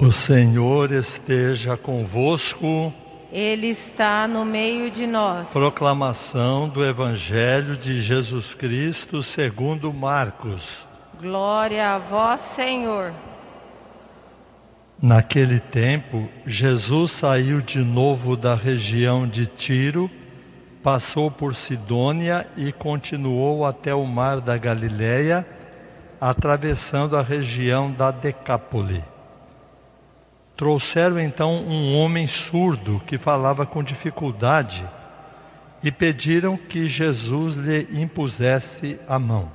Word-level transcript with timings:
O 0.00 0.12
Senhor 0.12 0.92
esteja 0.92 1.76
convosco. 1.76 2.94
Ele 3.32 3.66
está 3.66 4.28
no 4.28 4.44
meio 4.44 4.92
de 4.92 5.08
nós. 5.08 5.48
Proclamação 5.50 6.68
do 6.68 6.84
Evangelho 6.84 7.76
de 7.76 8.00
Jesus 8.00 8.54
Cristo 8.54 9.24
segundo 9.24 9.92
Marcos. 9.92 10.86
Glória 11.20 11.96
a 11.96 11.98
vós, 11.98 12.42
Senhor. 12.42 13.12
Naquele 15.02 15.58
tempo, 15.58 16.28
Jesus 16.46 17.10
saiu 17.10 17.60
de 17.60 17.80
novo 17.80 18.36
da 18.36 18.54
região 18.54 19.26
de 19.26 19.48
Tiro, 19.48 20.08
passou 20.80 21.28
por 21.28 21.56
Sidônia 21.56 22.48
e 22.56 22.70
continuou 22.70 23.66
até 23.66 23.92
o 23.92 24.06
mar 24.06 24.40
da 24.40 24.56
Galileia, 24.56 25.44
atravessando 26.20 27.16
a 27.16 27.20
região 27.20 27.90
da 27.90 28.12
Decápole. 28.12 29.02
Trouxeram 30.58 31.20
então 31.20 31.54
um 31.54 31.94
homem 31.94 32.26
surdo 32.26 33.00
que 33.06 33.16
falava 33.16 33.64
com 33.64 33.80
dificuldade 33.80 34.84
e 35.84 35.92
pediram 35.92 36.56
que 36.56 36.88
Jesus 36.88 37.54
lhe 37.54 37.86
impusesse 37.92 38.98
a 39.06 39.20
mão. 39.20 39.52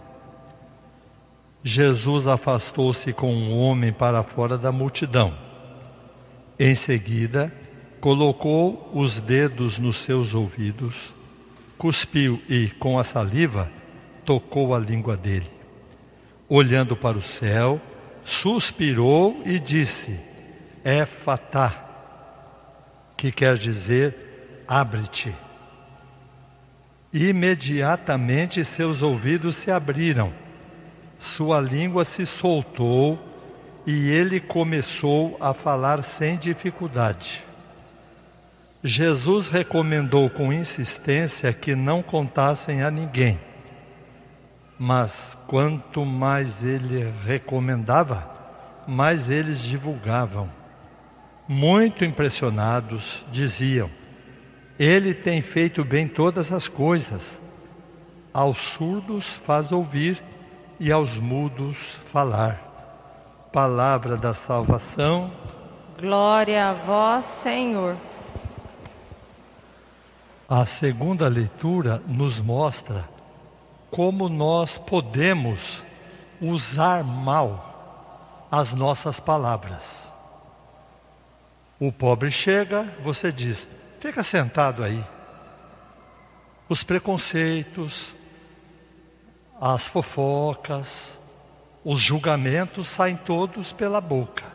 Jesus 1.62 2.26
afastou-se 2.26 3.12
com 3.12 3.36
o 3.36 3.58
homem 3.58 3.92
para 3.92 4.24
fora 4.24 4.58
da 4.58 4.72
multidão. 4.72 5.34
Em 6.58 6.74
seguida, 6.74 7.54
colocou 8.00 8.90
os 8.94 9.20
dedos 9.20 9.78
nos 9.78 9.98
seus 9.98 10.34
ouvidos, 10.34 11.14
cuspiu 11.78 12.42
e, 12.48 12.70
com 12.80 12.98
a 12.98 13.04
saliva, 13.04 13.70
tocou 14.24 14.74
a 14.74 14.80
língua 14.80 15.18
dele. 15.18 15.52
Olhando 16.48 16.96
para 16.96 17.18
o 17.18 17.22
céu, 17.22 17.82
suspirou 18.24 19.42
e 19.46 19.60
disse: 19.60 20.32
é 20.84 21.06
fatá, 21.06 21.74
que 23.16 23.32
quer 23.32 23.58
dizer 23.58 24.66
abre-te. 24.68 25.34
Imediatamente 27.14 28.66
seus 28.66 29.02
ouvidos 29.02 29.56
se 29.56 29.72
abriram, 29.72 30.34
sua 31.20 31.62
língua 31.62 32.04
se 32.04 32.26
soltou 32.26 33.18
e 33.86 34.10
ele 34.10 34.40
começou 34.40 35.38
a 35.40 35.54
falar 35.54 36.04
sem 36.04 36.38
dificuldade. 36.38 37.46
Jesus 38.84 39.48
recomendou 39.48 40.30
com 40.30 40.52
insistência 40.52 41.54
que 41.54 41.76
não 41.76 42.04
contassem 42.04 42.84
a 42.84 42.92
ninguém. 42.92 43.40
Mas 44.78 45.38
quanto 45.48 46.04
mais 46.04 46.62
ele 46.62 47.14
recomendava, 47.24 48.30
mais 48.86 49.30
eles 49.30 49.62
divulgavam 49.62 50.50
muito 51.54 52.04
impressionados, 52.04 53.24
diziam: 53.32 53.90
Ele 54.78 55.14
tem 55.14 55.42
feito 55.42 55.86
bem 55.86 56.08
todas 56.08 56.52
as 56.52 56.68
coisas. 56.68 57.40
Aos 58.34 58.58
surdos 58.58 59.36
faz 59.46 59.72
ouvir 59.72 60.22
e 60.80 60.92
aos 60.92 61.16
mudos 61.18 61.78
falar. 62.12 63.50
Palavra 63.54 64.18
da 64.18 64.34
salvação. 64.34 65.32
Glória 66.00 66.70
a 66.70 66.74
vós, 66.74 67.24
Senhor. 67.26 67.96
A 70.50 70.66
segunda 70.66 71.28
leitura 71.28 72.02
nos 72.08 72.42
mostra 72.42 73.08
como 73.92 74.28
nós 74.28 74.80
podemos 74.80 75.84
usar 76.42 77.04
mal 77.04 78.48
as 78.52 78.74
nossas 78.74 79.20
palavras. 79.20 80.03
O 81.86 81.92
pobre 81.92 82.32
chega, 82.32 82.88
você 83.04 83.30
diz: 83.30 83.68
fica 84.00 84.24
sentado 84.24 84.86
aí. 84.86 85.04
Os 86.70 86.82
preconceitos, 86.82 88.16
as 89.60 89.86
fofocas, 89.86 91.20
os 91.84 92.00
julgamentos 92.00 92.88
saem 92.88 93.18
todos 93.18 93.74
pela 93.74 94.00
boca, 94.00 94.46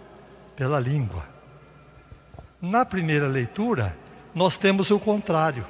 pela 0.56 0.81
língua. 0.81 1.22
Na 2.62 2.87
primeira 2.87 3.28
leitura, 3.28 3.94
nós 4.34 4.56
temos 4.56 4.91
o 4.91 4.99
contrário. 4.99 5.67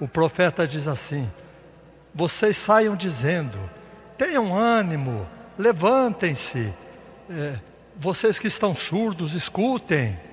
O 0.00 0.08
profeta 0.08 0.66
diz 0.66 0.88
assim: 0.88 1.30
vocês 2.14 2.56
saiam 2.56 2.96
dizendo, 2.96 3.58
tenham 4.16 4.56
ânimo, 4.56 5.28
levantem-se, 5.58 6.72
é, 7.28 7.58
vocês 7.94 8.38
que 8.38 8.46
estão 8.46 8.74
surdos, 8.74 9.34
escutem. 9.34 10.26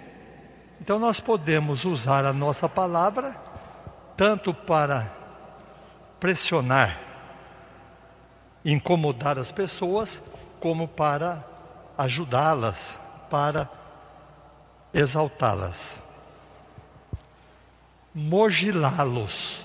Então 0.80 1.00
nós 1.00 1.20
podemos 1.20 1.86
usar 1.86 2.26
a 2.26 2.34
nossa 2.34 2.68
palavra 2.68 3.36
tanto 4.18 4.54
para 4.54 5.12
pressionar, 6.20 7.00
incomodar 8.64 9.38
as 9.38 9.52
pessoas, 9.52 10.22
como 10.60 10.88
para 10.88 11.44
ajudá-las, 11.98 13.00
para 13.30 13.70
exaltá-las. 14.94 16.04
Mogilá-los. 18.14 19.62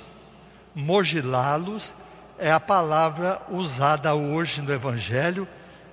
Mogilá-los 0.75 1.95
é 2.39 2.51
a 2.51 2.59
palavra 2.59 3.41
usada 3.49 4.15
hoje 4.15 4.61
no 4.63 4.73
Evangelho 4.73 5.47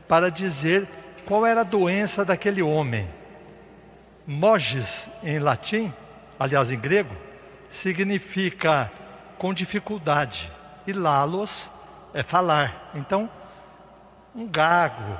para 0.07 0.31
dizer 0.31 0.87
qual 1.25 1.45
era 1.45 1.61
a 1.61 1.63
doença 1.63 2.23
daquele 2.23 2.61
homem. 2.61 3.07
Moges 4.27 5.07
em 5.23 5.39
latim, 5.39 5.93
aliás 6.37 6.69
em 6.69 6.77
grego, 6.77 7.15
significa 7.69 8.91
com 9.37 9.53
dificuldade 9.53 10.51
e 10.85 10.91
lalos 10.91 11.71
é 12.13 12.23
falar. 12.23 12.91
Então, 12.93 13.29
um 14.35 14.45
gago, 14.45 15.17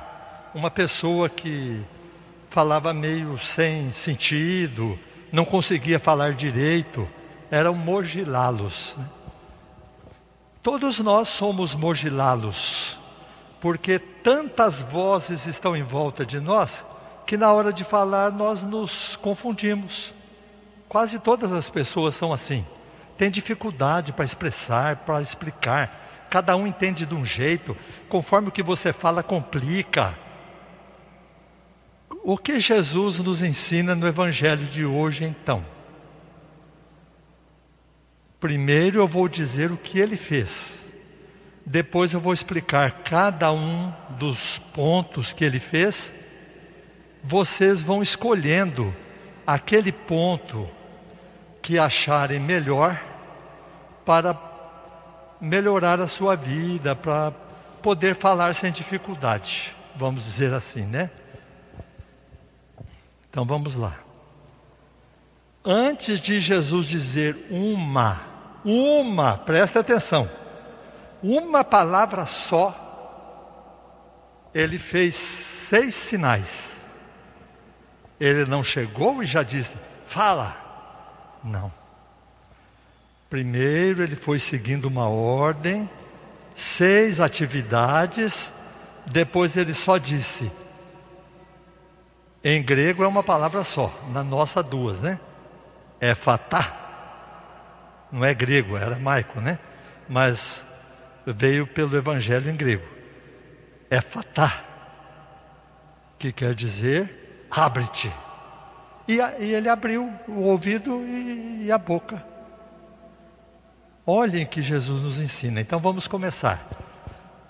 uma 0.54 0.70
pessoa 0.70 1.28
que 1.28 1.82
falava 2.50 2.92
meio 2.92 3.38
sem 3.38 3.92
sentido, 3.92 4.98
não 5.32 5.44
conseguia 5.44 5.98
falar 5.98 6.34
direito, 6.34 7.08
eram 7.50 7.74
mogilalos. 7.74 8.94
Né? 8.98 9.04
Todos 10.62 10.98
nós 10.98 11.28
somos 11.28 11.74
mogilalos, 11.74 12.98
porque 13.60 13.98
tantas 13.98 14.82
vozes 14.82 15.46
estão 15.46 15.74
em 15.74 15.82
volta 15.82 16.26
de 16.26 16.40
nós 16.40 16.84
que 17.28 17.36
na 17.36 17.52
hora 17.52 17.74
de 17.74 17.84
falar 17.84 18.32
nós 18.32 18.62
nos 18.62 19.16
confundimos. 19.16 20.14
Quase 20.88 21.18
todas 21.18 21.52
as 21.52 21.68
pessoas 21.68 22.14
são 22.14 22.32
assim. 22.32 22.66
Tem 23.18 23.30
dificuldade 23.30 24.14
para 24.14 24.24
expressar, 24.24 24.96
para 25.04 25.20
explicar. 25.20 26.26
Cada 26.30 26.56
um 26.56 26.66
entende 26.66 27.04
de 27.04 27.14
um 27.14 27.26
jeito, 27.26 27.76
conforme 28.08 28.48
o 28.48 28.50
que 28.50 28.62
você 28.62 28.94
fala 28.94 29.22
complica. 29.22 30.18
O 32.24 32.38
que 32.38 32.58
Jesus 32.60 33.18
nos 33.18 33.42
ensina 33.42 33.94
no 33.94 34.08
Evangelho 34.08 34.64
de 34.64 34.86
hoje, 34.86 35.26
então? 35.26 35.62
Primeiro 38.40 39.00
eu 39.00 39.06
vou 39.06 39.28
dizer 39.28 39.70
o 39.70 39.76
que 39.76 39.98
ele 39.98 40.16
fez. 40.16 40.82
Depois 41.66 42.14
eu 42.14 42.20
vou 42.20 42.32
explicar 42.32 43.02
cada 43.02 43.52
um 43.52 43.92
dos 44.18 44.56
pontos 44.72 45.34
que 45.34 45.44
ele 45.44 45.60
fez 45.60 46.16
vocês 47.22 47.82
vão 47.82 48.02
escolhendo 48.02 48.94
aquele 49.46 49.92
ponto 49.92 50.68
que 51.60 51.78
acharem 51.78 52.38
melhor 52.40 53.02
para 54.04 54.36
melhorar 55.40 56.00
a 56.00 56.08
sua 56.08 56.34
vida, 56.34 56.94
para 56.96 57.32
poder 57.82 58.16
falar 58.16 58.54
sem 58.54 58.72
dificuldade, 58.72 59.74
vamos 59.96 60.24
dizer 60.24 60.52
assim, 60.52 60.84
né? 60.84 61.10
Então 63.30 63.44
vamos 63.44 63.74
lá. 63.74 63.98
Antes 65.64 66.20
de 66.20 66.40
Jesus 66.40 66.86
dizer 66.86 67.46
uma, 67.50 68.20
uma, 68.64 69.36
presta 69.36 69.80
atenção, 69.80 70.28
uma 71.22 71.62
palavra 71.62 72.24
só, 72.26 72.74
ele 74.54 74.78
fez 74.78 75.14
seis 75.14 75.94
sinais. 75.94 76.67
Ele 78.20 78.44
não 78.44 78.62
chegou 78.62 79.22
e 79.22 79.26
já 79.26 79.42
disse: 79.42 79.76
fala. 80.06 80.56
Não. 81.42 81.72
Primeiro 83.30 84.02
ele 84.02 84.16
foi 84.16 84.38
seguindo 84.38 84.86
uma 84.86 85.08
ordem, 85.08 85.88
seis 86.54 87.20
atividades, 87.20 88.52
depois 89.06 89.56
ele 89.56 89.74
só 89.74 89.98
disse. 89.98 90.50
Em 92.42 92.62
grego 92.62 93.04
é 93.04 93.06
uma 93.06 93.22
palavra 93.22 93.62
só, 93.64 93.92
na 94.10 94.24
nossa 94.24 94.62
duas, 94.62 95.00
né? 95.00 95.20
É 96.00 96.14
fatá. 96.14 96.76
Não 98.10 98.24
é 98.24 98.32
grego, 98.32 98.76
é 98.76 98.82
aramaico, 98.82 99.40
né? 99.40 99.58
Mas 100.08 100.64
veio 101.26 101.66
pelo 101.66 101.96
evangelho 101.96 102.50
em 102.50 102.56
grego. 102.56 102.86
É 103.90 104.00
fatá, 104.00 104.64
que 106.18 106.32
quer 106.32 106.54
dizer 106.54 107.17
abre-te. 107.50 108.12
E, 109.06 109.16
e, 109.16 109.54
ele 109.54 109.68
abriu 109.68 110.12
o 110.26 110.42
ouvido 110.42 111.04
e, 111.06 111.64
e 111.64 111.72
a 111.72 111.78
boca. 111.78 112.22
Olhem 114.06 114.46
que 114.46 114.62
Jesus 114.62 115.02
nos 115.02 115.20
ensina. 115.20 115.60
Então 115.60 115.80
vamos 115.80 116.06
começar. 116.06 116.66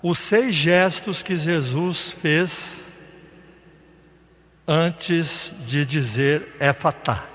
Os 0.01 0.19
seis 0.19 0.55
gestos 0.55 1.21
que 1.21 1.35
Jesus 1.35 2.11
fez 2.11 2.79
antes 4.67 5.53
de 5.65 5.85
dizer 5.85 6.55
éfatá. 6.59 7.25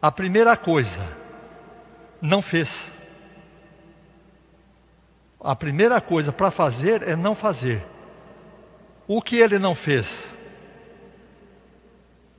A 0.00 0.10
primeira 0.12 0.56
coisa, 0.56 1.00
não 2.20 2.42
fez. 2.42 2.92
A 5.40 5.56
primeira 5.56 6.00
coisa 6.00 6.32
para 6.32 6.50
fazer 6.50 7.02
é 7.02 7.16
não 7.16 7.34
fazer. 7.34 7.84
O 9.08 9.20
que 9.20 9.36
ele 9.36 9.58
não 9.58 9.74
fez? 9.74 10.31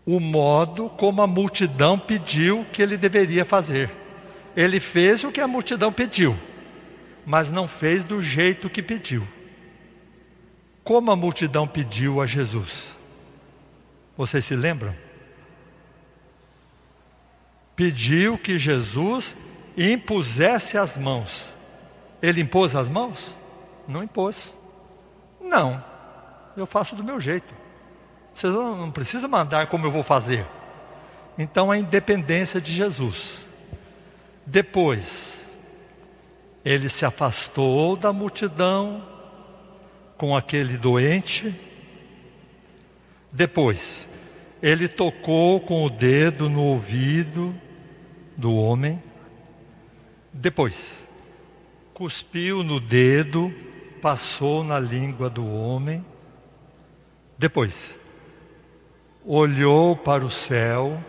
O 0.06 0.20
modo 0.20 0.90
como 0.90 1.22
a 1.22 1.28
multidão 1.28 1.98
pediu 1.98 2.66
que 2.72 2.82
ele 2.82 2.98
deveria 2.98 3.46
fazer. 3.46 3.90
Ele 4.56 4.80
fez 4.80 5.24
o 5.24 5.32
que 5.32 5.40
a 5.40 5.48
multidão 5.48 5.92
pediu, 5.92 6.38
mas 7.26 7.50
não 7.50 7.68
fez 7.68 8.04
do 8.04 8.22
jeito 8.22 8.70
que 8.70 8.84
pediu. 8.84 9.28
Como 10.84 11.10
a 11.10 11.16
multidão 11.16 11.66
pediu 11.68 12.22
a 12.22 12.26
Jesus? 12.26 12.94
Vocês 14.18 14.44
se 14.44 14.56
lembram? 14.56 14.96
Pediu 17.76 18.38
que 18.38 18.58
Jesus 18.58 19.36
impusesse 19.78 20.78
as 20.78 20.98
mãos. 20.98 21.46
Ele 22.22 22.42
impôs 22.42 22.76
as 22.76 22.90
mãos? 22.90 23.36
Não 23.88 24.04
impôs. 24.04 24.54
Não, 25.42 25.84
eu 26.56 26.66
faço 26.66 26.96
do 26.96 27.04
meu 27.04 27.20
jeito. 27.20 27.63
Você 28.36 28.48
não 28.48 28.92
precisa 28.92 29.28
mandar 29.28 29.68
como 29.68 29.86
eu 29.86 29.92
vou 29.92 30.04
fazer. 30.04 30.46
Então 31.38 31.72
a 31.72 31.78
independência 31.78 32.60
de 32.60 32.74
Jesus. 32.74 33.46
Depois, 34.46 35.48
ele 36.64 36.90
se 36.90 37.06
afastou 37.06 37.96
da 37.96 38.12
multidão 38.12 39.08
com 40.18 40.36
aquele 40.36 40.78
doente. 40.78 41.54
Depois, 43.32 44.08
ele 44.62 44.88
tocou 44.88 45.60
com 45.60 45.84
o 45.84 45.90
dedo 45.90 46.50
no 46.50 46.64
ouvido 46.64 47.54
do 48.38 48.54
homem. 48.56 49.02
Depois, 50.32 51.06
cuspiu 51.94 52.64
no 52.64 52.80
dedo, 52.80 53.54
passou 54.02 54.64
na 54.64 54.80
língua 54.80 55.30
do 55.30 55.46
homem. 55.46 56.06
Depois, 57.38 58.00
olhou 59.26 59.96
para 59.96 60.26
o 60.26 60.32
céu. 60.32 61.02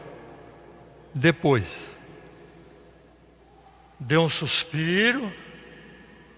Depois, 1.12 1.96
deu 3.98 4.22
um 4.22 4.28
suspiro 4.28 5.32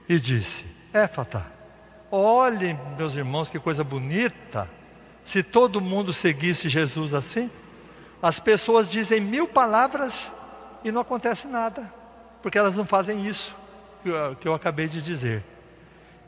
e 0.08 0.20
disse: 0.20 0.64
Éfata, 0.92 1.50
olhem, 2.10 2.78
meus 2.96 3.16
irmãos, 3.16 3.50
que 3.50 3.58
coisa 3.58 3.82
bonita. 3.82 4.70
Se 5.24 5.42
todo 5.42 5.80
mundo 5.80 6.12
seguisse 6.12 6.68
Jesus 6.68 7.12
assim, 7.12 7.50
as 8.22 8.38
pessoas 8.38 8.90
dizem 8.90 9.20
mil 9.20 9.48
palavras 9.48 10.30
e 10.84 10.92
não 10.92 11.00
acontece 11.00 11.48
nada, 11.48 11.92
porque 12.42 12.56
elas 12.56 12.76
não 12.76 12.86
fazem 12.86 13.26
isso 13.26 13.54
que 14.02 14.08
eu, 14.08 14.36
que 14.36 14.48
eu 14.48 14.54
acabei 14.54 14.86
de 14.86 15.02
dizer. 15.02 15.42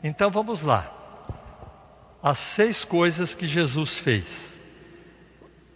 Então 0.03 0.29
vamos 0.29 0.61
lá. 0.61 0.91
As 2.21 2.37
seis 2.37 2.83
coisas 2.83 3.35
que 3.35 3.47
Jesus 3.47 3.97
fez. 3.97 4.58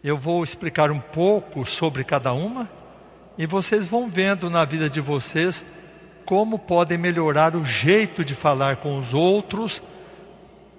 Eu 0.03 0.17
vou 0.17 0.43
explicar 0.43 0.91
um 0.91 0.99
pouco 0.99 1.65
sobre 1.65 2.03
cada 2.03 2.33
uma 2.33 2.69
e 3.37 3.45
vocês 3.45 3.87
vão 3.87 4.09
vendo 4.09 4.49
na 4.49 4.65
vida 4.65 4.89
de 4.89 4.99
vocês 4.99 5.63
como 6.25 6.59
podem 6.59 6.97
melhorar 6.97 7.55
o 7.55 7.65
jeito 7.65 8.23
de 8.23 8.35
falar 8.35 8.77
com 8.77 8.97
os 8.97 9.13
outros 9.13 9.81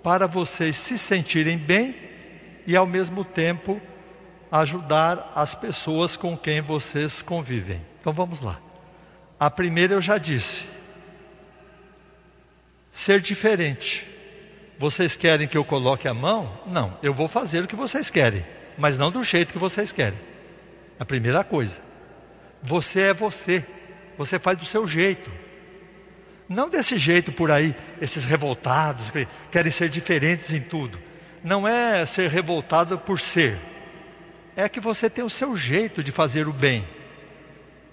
para 0.02 0.26
vocês 0.26 0.76
se 0.76 0.98
sentirem 0.98 1.56
bem 1.56 1.96
e 2.66 2.76
ao 2.76 2.86
mesmo 2.86 3.24
tempo 3.24 3.80
ajudar 4.52 5.32
as 5.34 5.54
pessoas 5.54 6.16
com 6.16 6.36
quem 6.36 6.60
vocês 6.60 7.22
convivem. 7.22 7.80
Então 8.00 8.12
vamos 8.12 8.40
lá. 8.40 8.60
A 9.40 9.50
primeira 9.50 9.94
eu 9.94 10.02
já 10.02 10.18
disse. 10.18 10.64
Ser 12.92 13.20
diferente. 13.20 14.06
Vocês 14.78 15.16
querem 15.16 15.48
que 15.48 15.56
eu 15.56 15.64
coloque 15.64 16.06
a 16.06 16.14
mão? 16.14 16.52
Não, 16.66 16.96
eu 17.02 17.14
vou 17.14 17.26
fazer 17.26 17.64
o 17.64 17.66
que 17.66 17.74
vocês 17.74 18.10
querem, 18.10 18.44
mas 18.76 18.96
não 18.96 19.10
do 19.10 19.22
jeito 19.22 19.52
que 19.52 19.58
vocês 19.58 19.92
querem. 19.92 20.18
A 20.98 21.04
primeira 21.04 21.42
coisa. 21.44 21.80
Você 22.62 23.00
é 23.00 23.14
você. 23.14 23.64
Você 24.16 24.38
faz 24.38 24.58
do 24.58 24.64
seu 24.64 24.86
jeito. 24.86 25.30
Não 26.48 26.68
desse 26.68 26.98
jeito 26.98 27.32
por 27.32 27.50
aí, 27.50 27.74
esses 28.00 28.24
revoltados 28.24 29.10
que 29.10 29.26
querem 29.50 29.70
ser 29.70 29.88
diferentes 29.88 30.52
em 30.52 30.60
tudo. 30.60 30.98
Não 31.42 31.66
é 31.66 32.04
ser 32.06 32.30
revoltado 32.30 32.98
por 32.98 33.18
ser. 33.18 33.58
É 34.56 34.68
que 34.68 34.80
você 34.80 35.08
tem 35.08 35.24
o 35.24 35.30
seu 35.30 35.56
jeito 35.56 36.02
de 36.02 36.12
fazer 36.12 36.46
o 36.46 36.52
bem. 36.52 36.86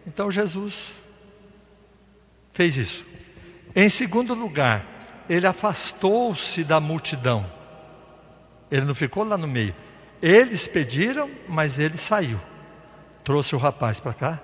Então 0.06 0.30
Jesus 0.30 0.94
fez 2.54 2.78
isso. 2.78 3.06
Em 3.76 3.90
segundo 3.90 4.34
lugar, 4.34 4.86
ele 5.30 5.48
afastou-se 5.48 6.64
da 6.64 6.80
multidão. 6.80 7.50
Ele 8.70 8.86
não 8.86 8.96
ficou 8.96 9.24
lá 9.24 9.38
no 9.38 9.48
meio. 9.48 9.74
Eles 10.22 10.68
pediram, 10.68 11.30
mas 11.48 11.80
ele 11.80 11.98
saiu. 11.98 12.40
Trouxe 13.24 13.56
o 13.56 13.60
rapaz 13.60 14.00
para 14.00 14.14
cá 14.14 14.40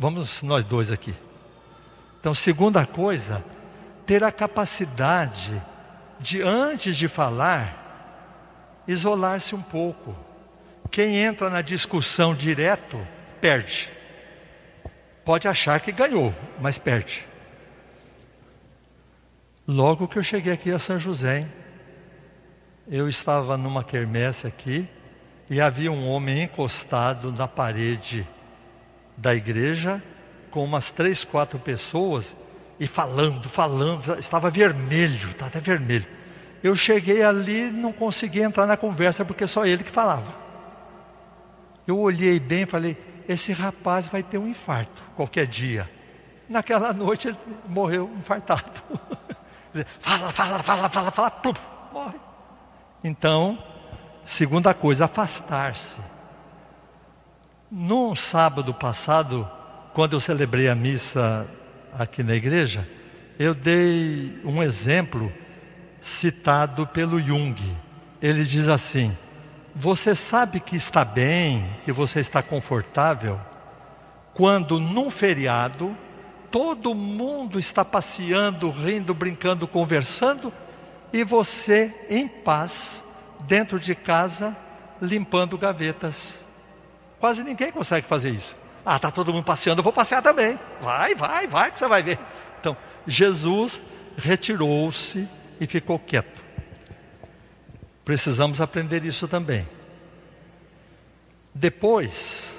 Vamos 0.00 0.40
nós 0.40 0.64
dois 0.64 0.90
aqui. 0.90 1.14
Então, 2.18 2.32
segunda 2.32 2.86
coisa, 2.86 3.44
ter 4.06 4.24
a 4.24 4.32
capacidade 4.32 5.62
de, 6.18 6.40
antes 6.40 6.96
de 6.96 7.06
falar, 7.06 8.80
isolar-se 8.88 9.54
um 9.54 9.60
pouco. 9.60 10.16
Quem 10.90 11.18
entra 11.18 11.50
na 11.50 11.60
discussão 11.60 12.34
direto, 12.34 13.06
perde. 13.42 13.90
Pode 15.22 15.46
achar 15.46 15.78
que 15.80 15.92
ganhou, 15.92 16.34
mas 16.58 16.78
perde. 16.78 17.26
Logo 19.68 20.08
que 20.08 20.18
eu 20.18 20.24
cheguei 20.24 20.54
aqui 20.54 20.72
a 20.72 20.78
São 20.78 20.98
José, 20.98 21.46
eu 22.90 23.08
estava 23.08 23.56
numa 23.56 23.84
quermesse 23.84 24.48
aqui 24.48 24.88
e 25.48 25.60
havia 25.60 25.92
um 25.92 26.08
homem 26.08 26.42
encostado 26.42 27.30
na 27.30 27.46
parede 27.46 28.26
da 29.16 29.32
igreja 29.32 30.02
com 30.50 30.64
umas 30.64 30.90
três, 30.90 31.22
quatro 31.22 31.56
pessoas 31.60 32.34
e 32.80 32.88
falando, 32.88 33.48
falando, 33.48 34.18
estava 34.18 34.50
vermelho, 34.50 35.30
estava 35.30 35.46
até 35.46 35.60
vermelho. 35.60 36.06
Eu 36.64 36.74
cheguei 36.74 37.22
ali 37.22 37.70
não 37.70 37.92
consegui 37.92 38.40
entrar 38.40 38.66
na 38.66 38.76
conversa 38.76 39.24
porque 39.24 39.46
só 39.46 39.64
ele 39.64 39.84
que 39.84 39.90
falava. 39.90 40.34
Eu 41.86 41.96
olhei 41.96 42.40
bem 42.40 42.62
e 42.62 42.66
falei: 42.66 42.96
esse 43.28 43.52
rapaz 43.52 44.08
vai 44.08 44.22
ter 44.22 44.36
um 44.36 44.48
infarto 44.48 45.02
qualquer 45.14 45.46
dia. 45.46 45.88
Naquela 46.48 46.92
noite 46.92 47.28
ele 47.28 47.38
morreu 47.68 48.10
infartado. 48.18 48.82
fala, 50.00 50.32
fala, 50.32 50.58
fala, 50.58 50.88
fala, 50.88 51.10
fala, 51.12 51.30
plum, 51.30 51.54
morre. 51.92 52.29
Então, 53.02 53.58
segunda 54.24 54.74
coisa, 54.74 55.06
afastar-se. 55.06 55.98
No 57.70 58.14
sábado 58.14 58.74
passado, 58.74 59.48
quando 59.94 60.14
eu 60.14 60.20
celebrei 60.20 60.68
a 60.68 60.74
missa 60.74 61.46
aqui 61.92 62.22
na 62.22 62.34
igreja, 62.34 62.86
eu 63.38 63.54
dei 63.54 64.40
um 64.44 64.62
exemplo 64.62 65.32
citado 66.00 66.86
pelo 66.86 67.20
Jung. 67.20 67.56
Ele 68.20 68.44
diz 68.44 68.68
assim: 68.68 69.16
Você 69.74 70.14
sabe 70.14 70.60
que 70.60 70.76
está 70.76 71.04
bem, 71.04 71.66
que 71.84 71.92
você 71.92 72.20
está 72.20 72.42
confortável, 72.42 73.40
quando 74.34 74.78
num 74.78 75.10
feriado 75.10 75.96
todo 76.50 76.94
mundo 76.94 77.58
está 77.58 77.84
passeando, 77.84 78.70
rindo, 78.70 79.14
brincando, 79.14 79.68
conversando, 79.68 80.52
e 81.12 81.24
você 81.24 81.94
em 82.08 82.28
paz, 82.28 83.02
dentro 83.40 83.78
de 83.78 83.94
casa, 83.94 84.56
limpando 85.00 85.58
gavetas. 85.58 86.44
Quase 87.18 87.42
ninguém 87.42 87.72
consegue 87.72 88.06
fazer 88.06 88.30
isso. 88.30 88.56
Ah, 88.84 88.96
está 88.96 89.10
todo 89.10 89.32
mundo 89.32 89.44
passeando, 89.44 89.80
eu 89.80 89.84
vou 89.84 89.92
passear 89.92 90.22
também. 90.22 90.58
Vai, 90.80 91.14
vai, 91.14 91.46
vai, 91.46 91.70
que 91.70 91.78
você 91.78 91.88
vai 91.88 92.02
ver. 92.02 92.18
Então, 92.58 92.76
Jesus 93.06 93.82
retirou-se 94.16 95.28
e 95.60 95.66
ficou 95.66 95.98
quieto. 95.98 96.40
Precisamos 98.04 98.60
aprender 98.60 99.04
isso 99.04 99.28
também. 99.28 99.68
Depois, 101.54 102.50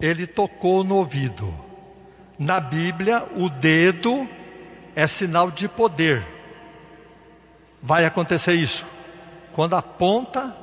ele 0.00 0.26
tocou 0.26 0.82
no 0.82 0.96
ouvido. 0.96 1.54
Na 2.38 2.58
Bíblia, 2.58 3.26
o 3.36 3.48
dedo 3.48 4.28
é 4.96 5.06
sinal 5.06 5.50
de 5.50 5.68
poder. 5.68 6.33
Vai 7.86 8.06
acontecer 8.06 8.54
isso. 8.54 8.82
Quando 9.52 9.76
aponta 9.76 10.56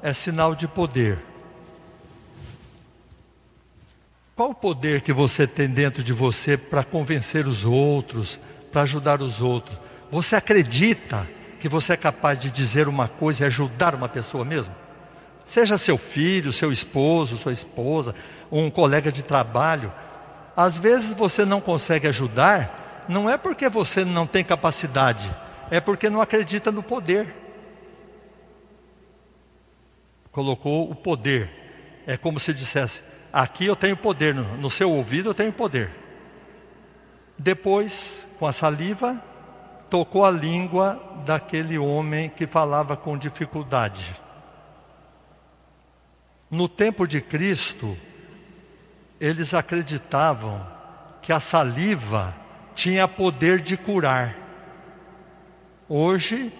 é 0.00 0.12
sinal 0.12 0.54
de 0.54 0.68
poder. 0.68 1.18
Qual 4.36 4.50
o 4.50 4.54
poder 4.54 5.00
que 5.00 5.12
você 5.12 5.48
tem 5.48 5.68
dentro 5.68 6.00
de 6.00 6.12
você 6.12 6.56
para 6.56 6.84
convencer 6.84 7.44
os 7.48 7.64
outros, 7.64 8.38
para 8.70 8.82
ajudar 8.82 9.20
os 9.20 9.40
outros? 9.40 9.76
Você 10.12 10.36
acredita 10.36 11.28
que 11.58 11.68
você 11.68 11.94
é 11.94 11.96
capaz 11.96 12.38
de 12.38 12.52
dizer 12.52 12.86
uma 12.86 13.08
coisa 13.08 13.42
e 13.42 13.46
ajudar 13.46 13.92
uma 13.92 14.08
pessoa 14.08 14.44
mesmo? 14.44 14.72
Seja 15.44 15.76
seu 15.76 15.98
filho, 15.98 16.52
seu 16.52 16.70
esposo, 16.70 17.36
sua 17.36 17.52
esposa, 17.52 18.14
um 18.50 18.70
colega 18.70 19.10
de 19.10 19.24
trabalho. 19.24 19.92
Às 20.56 20.78
vezes 20.78 21.14
você 21.14 21.44
não 21.44 21.60
consegue 21.60 22.06
ajudar, 22.06 23.04
não 23.08 23.28
é 23.28 23.36
porque 23.36 23.68
você 23.68 24.04
não 24.04 24.24
tem 24.24 24.44
capacidade, 24.44 25.28
é 25.70 25.80
porque 25.80 26.10
não 26.10 26.20
acredita 26.20 26.72
no 26.72 26.82
poder. 26.82 27.34
Colocou 30.32 30.90
o 30.90 30.94
poder. 30.94 31.50
É 32.06 32.16
como 32.16 32.40
se 32.40 32.52
dissesse: 32.52 33.02
aqui 33.32 33.66
eu 33.66 33.76
tenho 33.76 33.96
poder, 33.96 34.34
no, 34.34 34.56
no 34.56 34.70
seu 34.70 34.90
ouvido 34.90 35.30
eu 35.30 35.34
tenho 35.34 35.52
poder. 35.52 35.90
Depois, 37.38 38.26
com 38.38 38.46
a 38.46 38.52
saliva, 38.52 39.22
tocou 39.88 40.24
a 40.24 40.30
língua 40.30 41.22
daquele 41.24 41.78
homem 41.78 42.28
que 42.28 42.46
falava 42.46 42.96
com 42.96 43.16
dificuldade. 43.16 44.14
No 46.50 46.68
tempo 46.68 47.06
de 47.06 47.20
Cristo, 47.20 47.96
eles 49.20 49.54
acreditavam 49.54 50.66
que 51.22 51.32
a 51.32 51.38
saliva 51.38 52.34
tinha 52.74 53.06
poder 53.06 53.60
de 53.60 53.76
curar. 53.76 54.39
Hoje, 55.92 56.52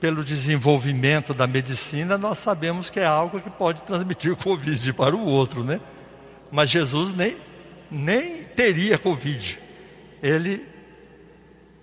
pelo 0.00 0.22
desenvolvimento 0.22 1.34
da 1.34 1.44
medicina, 1.44 2.16
nós 2.16 2.38
sabemos 2.38 2.88
que 2.88 3.00
é 3.00 3.04
algo 3.04 3.40
que 3.40 3.50
pode 3.50 3.82
transmitir 3.82 4.36
Covid 4.36 4.92
para 4.92 5.16
o 5.16 5.26
outro, 5.26 5.64
né? 5.64 5.80
Mas 6.52 6.70
Jesus 6.70 7.12
nem, 7.12 7.36
nem 7.90 8.44
teria 8.44 8.96
Covid. 8.96 9.58
Ele, 10.22 10.64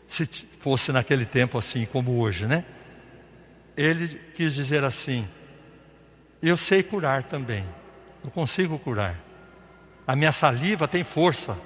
se 0.08 0.26
fosse 0.62 0.94
naquele 0.94 1.26
tempo 1.26 1.58
assim 1.58 1.86
como 1.86 2.22
hoje, 2.22 2.46
né? 2.46 2.64
Ele 3.76 4.08
quis 4.34 4.56
dizer 4.56 4.86
assim: 4.86 5.28
Eu 6.42 6.56
sei 6.56 6.82
curar 6.82 7.24
também, 7.24 7.66
eu 8.24 8.32
consigo 8.32 8.80
curar. 8.80 9.20
A 10.08 10.16
minha 10.16 10.32
saliva 10.32 10.88
tem 10.88 11.04
força. 11.04 11.58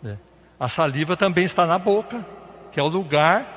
Né? 0.00 0.16
A 0.60 0.68
saliva 0.68 1.16
também 1.16 1.44
está 1.44 1.66
na 1.66 1.80
boca, 1.80 2.24
que 2.70 2.78
é 2.78 2.82
o 2.82 2.86
lugar 2.86 3.53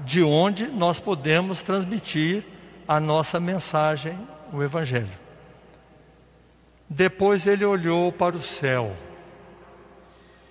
de 0.00 0.22
onde 0.22 0.66
nós 0.66 0.98
podemos 0.98 1.62
transmitir 1.62 2.44
a 2.86 2.98
nossa 2.98 3.38
mensagem, 3.38 4.18
o 4.52 4.62
Evangelho. 4.62 5.22
Depois 6.88 7.46
ele 7.46 7.64
olhou 7.64 8.12
para 8.12 8.36
o 8.36 8.42
céu. 8.42 8.94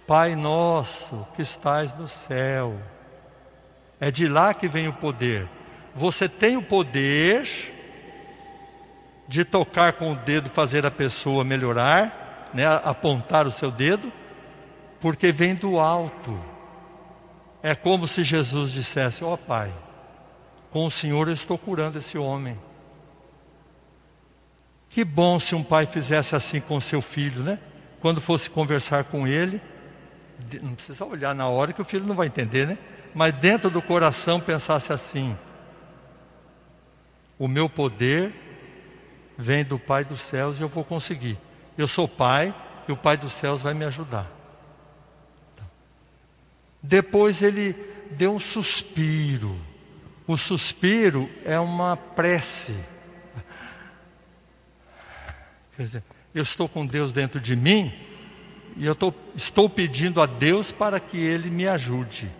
Pai 0.07 0.35
nosso 0.35 1.27
que 1.35 1.41
estás 1.41 1.93
no 1.95 2.07
céu. 2.07 2.79
É 3.99 4.09
de 4.09 4.27
lá 4.27 4.53
que 4.53 4.67
vem 4.67 4.87
o 4.87 4.93
poder. 4.93 5.47
Você 5.95 6.27
tem 6.27 6.57
o 6.57 6.63
poder 6.63 7.47
de 9.27 9.45
tocar 9.45 9.93
com 9.93 10.13
o 10.13 10.15
dedo, 10.15 10.49
fazer 10.49 10.85
a 10.85 10.91
pessoa 10.91 11.43
melhorar, 11.43 12.49
né, 12.53 12.65
apontar 12.83 13.45
o 13.45 13.51
seu 13.51 13.71
dedo, 13.71 14.11
porque 14.99 15.31
vem 15.31 15.55
do 15.55 15.79
alto. 15.79 16.37
É 17.63 17.75
como 17.75 18.07
se 18.07 18.23
Jesus 18.23 18.71
dissesse: 18.71 19.23
Ó 19.23 19.33
oh, 19.33 19.37
Pai, 19.37 19.73
com 20.71 20.85
o 20.85 20.91
Senhor 20.91 21.27
eu 21.27 21.33
estou 21.33 21.57
curando 21.57 21.97
esse 21.97 22.17
homem. 22.17 22.57
Que 24.89 25.05
bom 25.05 25.39
se 25.39 25.55
um 25.55 25.63
pai 25.63 25.85
fizesse 25.85 26.35
assim 26.35 26.59
com 26.59 26.81
seu 26.81 27.01
filho, 27.01 27.41
né? 27.43 27.59
Quando 28.01 28.19
fosse 28.19 28.49
conversar 28.49 29.05
com 29.05 29.25
ele, 29.25 29.61
não 30.61 30.75
precisa 30.75 31.05
olhar 31.05 31.33
na 31.33 31.47
hora 31.47 31.71
que 31.71 31.81
o 31.81 31.85
filho 31.85 32.05
não 32.05 32.15
vai 32.15 32.27
entender, 32.27 32.67
né? 32.67 32.77
Mas 33.13 33.33
dentro 33.35 33.69
do 33.69 33.81
coração 33.81 34.39
pensasse 34.39 34.91
assim: 34.91 35.37
o 37.39 37.47
meu 37.47 37.69
poder 37.69 38.33
vem 39.37 39.63
do 39.63 39.79
Pai 39.79 40.03
dos 40.03 40.19
céus 40.21 40.59
e 40.59 40.61
eu 40.61 40.67
vou 40.67 40.83
conseguir. 40.83 41.37
Eu 41.77 41.87
sou 41.87 42.07
pai 42.07 42.53
e 42.87 42.91
o 42.91 42.97
Pai 42.97 43.17
dos 43.17 43.31
céus 43.33 43.61
vai 43.61 43.73
me 43.73 43.85
ajudar. 43.85 44.40
Depois 46.81 47.41
ele 47.41 47.73
deu 48.11 48.33
um 48.33 48.39
suspiro. 48.39 49.55
O 50.27 50.37
suspiro 50.37 51.29
é 51.43 51.59
uma 51.59 51.95
prece. 51.95 52.75
Quer 55.75 55.83
dizer, 55.83 56.03
eu 56.33 56.43
estou 56.43 56.67
com 56.67 56.85
Deus 56.85 57.11
dentro 57.11 57.39
de 57.39 57.55
mim 57.55 57.93
e 58.77 58.85
eu 58.85 58.95
tô, 58.95 59.13
estou 59.35 59.69
pedindo 59.69 60.21
a 60.21 60.25
Deus 60.25 60.71
para 60.71 60.99
que 60.99 61.17
Ele 61.17 61.49
me 61.49 61.67
ajude. 61.67 62.31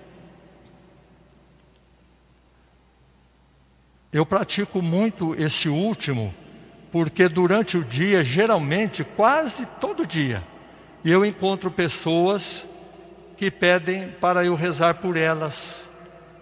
Eu 4.12 4.26
pratico 4.26 4.82
muito 4.82 5.36
esse 5.36 5.70
último, 5.70 6.34
porque 6.92 7.30
durante 7.30 7.78
o 7.78 7.84
dia, 7.84 8.24
geralmente, 8.24 9.04
quase 9.04 9.66
todo 9.80 10.06
dia, 10.06 10.44
eu 11.04 11.26
encontro 11.26 11.72
pessoas 11.72 12.66
que 13.42 13.50
pedem 13.50 14.08
para 14.08 14.46
eu 14.46 14.54
rezar 14.54 14.94
por 15.00 15.18
elas. 15.18 15.82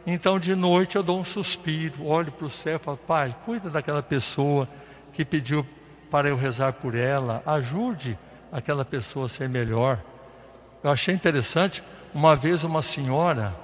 Então 0.05 0.37
de 0.37 0.53
noite 0.53 0.97
eu 0.97 1.01
dou 1.01 1.17
um 1.17 1.23
suspiro, 1.23 2.05
olho 2.05 2.29
para 2.29 2.45
o 2.45 2.49
céu 2.49 2.75
e 2.75 2.79
falo, 2.79 2.97
Pai, 2.97 3.33
cuida 3.45 3.69
daquela 3.69 4.03
pessoa 4.03 4.67
que 5.13 5.23
pediu 5.23 5.65
para 6.11 6.27
eu 6.27 6.35
rezar 6.35 6.73
por 6.73 6.95
ela, 6.95 7.41
ajude 7.45 8.19
aquela 8.51 8.83
pessoa 8.83 9.27
a 9.27 9.29
ser 9.29 9.47
melhor. 9.47 10.03
Eu 10.83 10.91
achei 10.91 11.15
interessante, 11.15 11.81
uma 12.13 12.35
vez 12.35 12.65
uma 12.65 12.81
senhora 12.81 13.55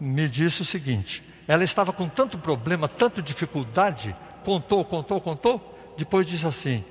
me 0.00 0.26
disse 0.30 0.62
o 0.62 0.64
seguinte: 0.64 1.22
ela 1.46 1.62
estava 1.62 1.92
com 1.92 2.08
tanto 2.08 2.38
problema, 2.38 2.88
tanta 2.88 3.20
dificuldade, 3.20 4.16
contou, 4.46 4.82
contou, 4.82 5.20
contou, 5.20 5.78
depois 5.98 6.26
disse 6.26 6.46
assim: 6.46 6.82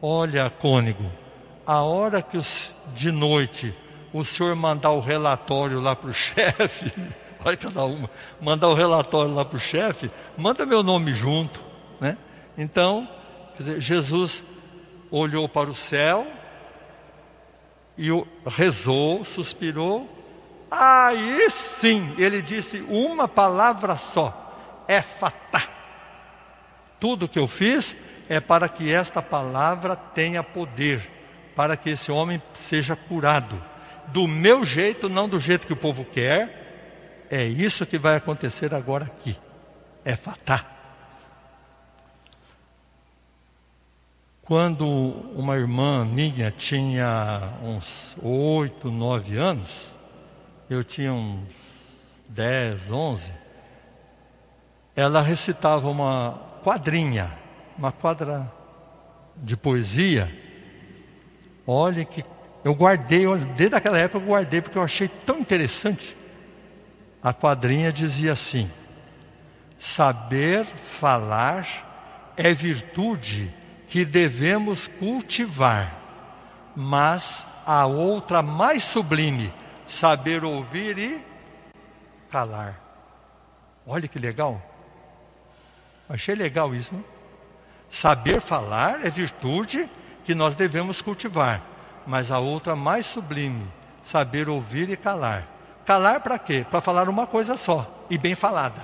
Olha, 0.00 0.48
cônego, 0.48 1.12
a 1.66 1.82
hora 1.82 2.22
que 2.22 2.38
os, 2.38 2.74
de 2.94 3.12
noite 3.12 3.76
o 4.12 4.24
senhor 4.24 4.54
mandar 4.54 4.90
o 4.90 5.00
relatório 5.00 5.80
lá 5.80 5.94
para 5.94 6.10
o 6.10 6.14
chefe, 6.14 6.92
olha 7.44 7.56
cada 7.56 7.84
uma, 7.84 8.10
mandar 8.40 8.68
o 8.68 8.74
relatório 8.74 9.34
lá 9.34 9.44
para 9.44 9.56
o 9.56 9.60
chefe, 9.60 10.10
manda 10.36 10.66
meu 10.66 10.82
nome 10.82 11.14
junto, 11.14 11.60
né? 12.00 12.16
Então, 12.56 13.08
Jesus 13.78 14.42
olhou 15.10 15.48
para 15.48 15.70
o 15.70 15.74
céu 15.74 16.26
e 17.96 18.08
rezou, 18.46 19.24
suspirou, 19.24 20.08
aí 20.70 21.48
sim, 21.50 22.14
ele 22.18 22.42
disse 22.42 22.84
uma 22.88 23.28
palavra 23.28 23.96
só, 23.96 24.84
é 24.88 25.00
fatá. 25.00 25.62
Tudo 26.98 27.28
que 27.28 27.38
eu 27.38 27.46
fiz 27.46 27.94
é 28.28 28.40
para 28.40 28.68
que 28.68 28.92
esta 28.92 29.22
palavra 29.22 29.94
tenha 29.94 30.42
poder, 30.42 31.08
para 31.54 31.76
que 31.76 31.90
esse 31.90 32.10
homem 32.10 32.42
seja 32.54 32.96
curado 32.96 33.62
do 34.08 34.26
meu 34.26 34.64
jeito, 34.64 35.08
não 35.08 35.28
do 35.28 35.38
jeito 35.40 35.66
que 35.66 35.72
o 35.72 35.76
povo 35.76 36.04
quer. 36.04 37.26
É 37.30 37.44
isso 37.44 37.84
que 37.86 37.98
vai 37.98 38.16
acontecer 38.16 38.74
agora 38.74 39.04
aqui. 39.04 39.36
É 40.04 40.14
fatá. 40.14 40.64
Quando 44.42 44.86
uma 44.86 45.56
irmã 45.56 46.04
minha 46.04 46.52
tinha 46.52 47.54
uns 47.60 48.16
oito, 48.22 48.92
nove 48.92 49.36
anos, 49.36 49.92
eu 50.70 50.84
tinha 50.84 51.12
uns 51.12 51.48
dez, 52.28 52.88
onze, 52.90 53.32
ela 54.94 55.20
recitava 55.20 55.88
uma 55.88 56.60
quadrinha, 56.62 57.36
uma 57.76 57.90
quadra 57.90 58.50
de 59.36 59.56
poesia. 59.56 60.32
Olhe 61.66 62.04
que 62.04 62.22
eu 62.66 62.74
guardei, 62.74 63.24
desde 63.56 63.76
aquela 63.76 63.96
época 63.96 64.18
eu 64.24 64.28
guardei 64.28 64.60
porque 64.60 64.76
eu 64.76 64.82
achei 64.82 65.06
tão 65.06 65.38
interessante. 65.38 66.16
A 67.22 67.32
quadrinha 67.32 67.92
dizia 67.92 68.32
assim: 68.32 68.68
Saber 69.78 70.66
falar 70.98 72.32
é 72.36 72.52
virtude 72.52 73.54
que 73.88 74.04
devemos 74.04 74.88
cultivar, 74.88 75.94
mas 76.74 77.46
a 77.64 77.86
outra 77.86 78.42
mais 78.42 78.82
sublime, 78.82 79.54
saber 79.86 80.42
ouvir 80.42 80.98
e 80.98 81.24
calar. 82.32 82.80
Olha 83.86 84.08
que 84.08 84.18
legal. 84.18 84.60
Achei 86.08 86.34
legal 86.34 86.74
isso, 86.74 86.92
não? 86.92 87.04
Saber 87.88 88.40
falar 88.40 89.06
é 89.06 89.08
virtude 89.08 89.88
que 90.24 90.34
nós 90.34 90.56
devemos 90.56 91.00
cultivar 91.00 91.75
mas 92.06 92.30
a 92.30 92.38
outra 92.38 92.76
mais 92.76 93.06
sublime, 93.06 93.66
saber 94.02 94.48
ouvir 94.48 94.88
e 94.90 94.96
calar. 94.96 95.46
Calar 95.84 96.20
para 96.20 96.38
quê? 96.38 96.64
Para 96.70 96.80
falar 96.80 97.08
uma 97.08 97.26
coisa 97.26 97.56
só, 97.56 98.04
e 98.08 98.16
bem 98.16 98.34
falada. 98.34 98.82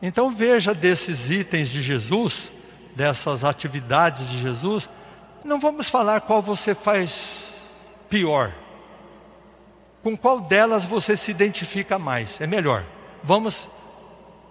Então 0.00 0.34
veja 0.34 0.74
desses 0.74 1.30
itens 1.30 1.68
de 1.68 1.80
Jesus, 1.80 2.52
dessas 2.94 3.44
atividades 3.44 4.28
de 4.28 4.40
Jesus, 4.40 4.88
não 5.44 5.58
vamos 5.58 5.88
falar 5.88 6.20
qual 6.22 6.42
você 6.42 6.74
faz 6.74 7.52
pior. 8.08 8.52
Com 10.02 10.16
qual 10.16 10.40
delas 10.40 10.84
você 10.84 11.16
se 11.16 11.30
identifica 11.30 11.98
mais? 11.98 12.40
É 12.40 12.46
melhor. 12.46 12.84
Vamos 13.22 13.68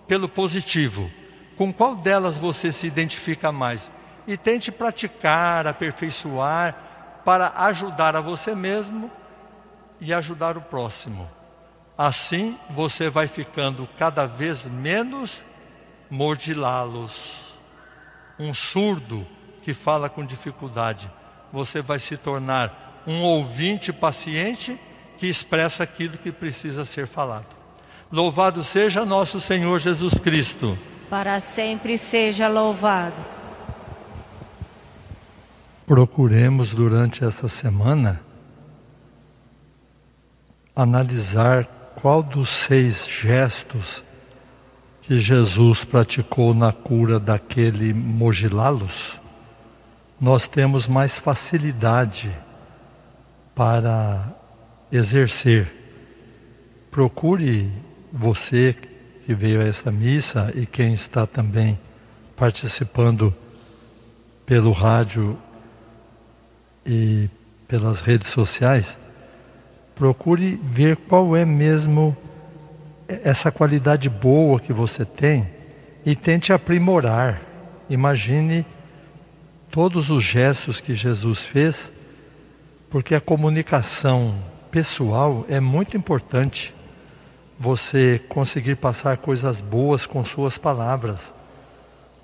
pelo 0.08 0.30
positivo. 0.30 1.12
Com 1.58 1.74
qual 1.74 1.96
delas 1.96 2.38
você 2.38 2.72
se 2.72 2.88
identifica 2.88 3.52
mais? 3.52 3.92
E 4.26 4.38
tente 4.38 4.72
praticar, 4.72 5.68
aperfeiçoar 5.68 6.91
para 7.24 7.54
ajudar 7.56 8.16
a 8.16 8.22
você 8.22 8.56
mesmo 8.56 9.12
e 10.00 10.14
ajudar 10.14 10.58
o 10.58 10.62
próximo. 10.62 11.30
Assim 11.98 12.58
você 12.70 13.10
vai 13.10 13.28
ficando 13.28 13.88
cada 13.98 14.26
vez 14.26 14.66
menos 14.66 15.44
mordilá-los. 16.10 17.56
Um 18.40 18.54
surdo 18.54 19.26
que 19.62 19.74
fala 19.74 20.10
com 20.10 20.26
dificuldade, 20.26 21.10
você 21.54 21.82
vai 21.82 22.00
se 22.00 22.18
tornar 22.18 23.04
um 23.06 23.22
ouvinte 23.22 23.94
paciente 23.94 24.80
que 25.18 25.28
expressa 25.28 25.84
aquilo 25.84 26.18
que 26.18 26.32
precisa 26.32 26.86
ser 26.86 27.06
falado. 27.06 27.56
Louvado 28.12 28.64
seja 28.64 29.06
nosso 29.06 29.40
Senhor 29.40 29.80
Jesus 29.80 30.16
Cristo. 30.16 30.78
Para 31.10 31.40
sempre 31.40 31.98
seja 31.98 32.48
louvado. 32.48 33.41
Procuremos 35.92 36.70
durante 36.70 37.22
essa 37.26 37.50
semana 37.50 38.22
analisar 40.74 41.66
qual 42.02 42.24
dos 42.24 42.48
seis 42.48 43.06
gestos 43.06 44.02
que 45.02 45.20
Jesus 45.20 45.84
praticou 45.84 46.54
na 46.54 46.72
cura 46.72 47.20
daquele 47.20 47.94
mogilalos, 47.94 49.20
nós 50.18 50.48
temos 50.48 50.88
mais 50.88 51.18
facilidade 51.18 52.32
para 53.54 54.34
exercer. 54.94 55.70
Procure 56.90 57.70
você 58.14 58.74
que 59.26 59.36
veio 59.36 59.60
a 59.60 59.66
essa 59.66 59.92
missa 59.92 60.54
e 60.56 60.66
quem 60.66 60.94
está 60.94 61.28
também 61.28 61.78
participando 62.38 63.36
pelo 64.46 64.72
rádio 64.72 65.38
e 66.86 67.30
pelas 67.68 68.00
redes 68.00 68.30
sociais, 68.30 68.98
procure 69.96 70.60
ver 70.64 70.98
qual 70.98 71.36
é 71.36 71.46
mesmo 71.46 72.16
essa 73.08 73.52
qualidade 73.52 74.10
boa 74.10 74.60
que 74.60 74.74
você 74.74 75.06
tem 75.06 75.48
e 76.06 76.16
tente 76.16 76.52
aprimorar. 76.52 77.42
Imagine 77.90 78.66
todos 79.70 80.10
os 80.10 80.24
gestos 80.24 80.82
que 80.82 80.96
Jesus 80.96 81.44
fez, 81.44 81.92
porque 82.90 83.16
a 83.16 83.22
comunicação 83.22 84.36
pessoal 84.70 85.46
é 85.48 85.60
muito 85.60 85.96
importante. 85.96 86.74
Você 87.60 88.20
conseguir 88.28 88.76
passar 88.76 89.18
coisas 89.18 89.62
boas 89.62 90.06
com 90.06 90.26
suas 90.26 90.58
palavras 90.58 91.34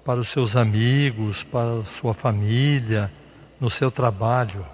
para 0.04 0.20
os 0.20 0.30
seus 0.30 0.56
amigos, 0.56 1.44
para 1.44 1.82
a 1.82 1.86
sua 1.86 2.14
família, 2.14 3.12
no 3.60 3.70
seu 3.70 3.90
trabalho. 3.90 4.66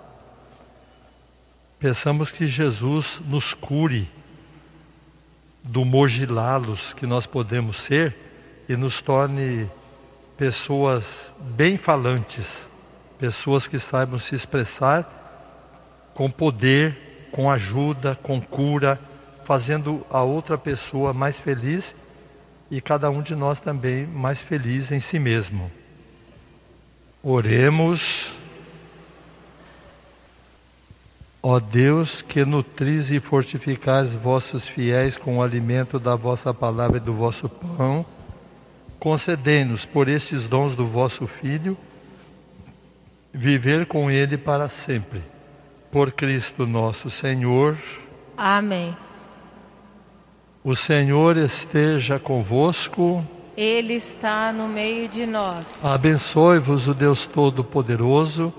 Pensamos 1.80 2.32
que 2.32 2.48
Jesus 2.48 3.20
nos 3.26 3.54
cure 3.54 4.10
do 5.64 5.86
mogilalos 5.86 6.94
que 6.94 7.06
nós 7.06 7.26
podemos 7.26 7.82
ser 7.82 8.16
e 8.68 8.76
nos 8.76 9.02
torne 9.02 9.70
pessoas 10.38 11.34
bem 11.40 11.78
falantes, 11.78 12.70
pessoas 13.20 13.68
que 13.68 13.80
saibam 13.80 14.20
se 14.20 14.36
expressar 14.36 15.22
com 16.14 16.30
poder, 16.30 17.30
com 17.32 17.50
ajuda, 17.50 18.16
com 18.22 18.40
cura, 18.40 19.00
fazendo 19.46 20.06
a 20.10 20.22
outra 20.22 20.58
pessoa 20.58 21.14
mais 21.14 21.40
feliz 21.40 21.96
e 22.70 22.82
cada 22.82 23.10
um 23.10 23.22
de 23.22 23.36
nós 23.36 23.60
também 23.60 24.06
mais 24.06 24.42
feliz 24.42 24.92
em 24.92 25.00
si 25.00 25.20
mesmo. 25.20 25.72
Oremos. 27.22 28.43
Ó 31.46 31.60
Deus, 31.60 32.22
que 32.22 32.46
nutris 32.46 33.12
e 33.12 33.20
fortificais 33.20 34.14
vossos 34.14 34.66
fiéis 34.66 35.18
com 35.18 35.40
o 35.40 35.44
alimento 35.44 36.00
da 36.00 36.16
vossa 36.16 36.54
palavra 36.54 36.96
e 36.96 37.02
do 37.02 37.14
vosso 37.14 37.50
pão, 37.50 38.06
concedei-nos 38.98 39.84
por 39.84 40.08
estes 40.08 40.48
dons 40.48 40.74
do 40.74 40.88
vosso 40.88 41.28
Filho, 41.28 41.78
viver 43.34 43.86
com 43.88 44.10
ele 44.10 44.38
para 44.38 44.70
sempre. 44.70 45.22
Por 45.92 46.14
Cristo 46.14 46.66
nosso 46.66 47.10
Senhor. 47.10 47.78
Amém. 48.38 48.96
O 50.64 50.78
Senhor 50.78 51.36
esteja 51.36 52.18
convosco. 52.18 53.22
Ele 53.58 53.96
está 53.96 54.54
no 54.54 54.70
meio 54.70 55.10
de 55.10 55.26
nós. 55.26 55.84
Abençoe-vos 55.84 56.88
o 56.88 56.94
Deus 56.94 57.28
Todo-Poderoso 57.28 58.54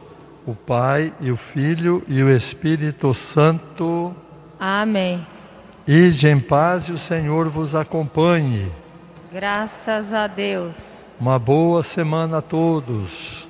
o 0.46 0.54
Pai 0.54 1.12
e 1.20 1.30
o 1.30 1.36
Filho 1.36 2.02
e 2.06 2.22
o 2.22 2.30
Espírito 2.30 3.14
Santo. 3.14 4.14
Amém. 4.58 5.26
Ide 5.86 6.28
em 6.28 6.40
paz 6.40 6.84
e 6.84 6.92
o 6.92 6.98
Senhor 6.98 7.48
vos 7.48 7.74
acompanhe. 7.74 8.70
Graças 9.32 10.14
a 10.14 10.26
Deus. 10.26 10.76
Uma 11.18 11.38
boa 11.38 11.82
semana 11.82 12.38
a 12.38 12.42
todos. 12.42 13.43